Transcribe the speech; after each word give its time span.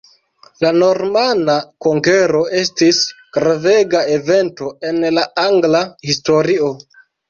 La 0.63 0.69
normana 0.83 1.57
konkero 1.87 2.43
estis 2.63 3.03
gravega 3.39 4.05
evento 4.19 4.75
en 4.93 5.03
la 5.21 5.31
angla 5.49 5.89
historio. 6.13 6.77